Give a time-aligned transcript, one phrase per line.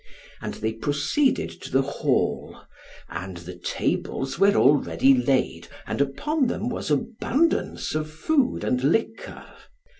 [0.41, 2.59] And they proceeded to the hall,
[3.07, 9.45] and the tables were already laid, and upon them was abundance of food and liquor.